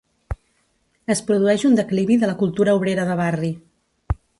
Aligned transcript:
Es 1.15 1.21
produeix 1.29 1.67
un 1.71 1.77
declivi 1.81 2.19
de 2.25 2.33
la 2.33 2.39
cultura 2.43 2.77
obrera 2.83 3.09
de 3.13 3.23
barri. 3.25 3.57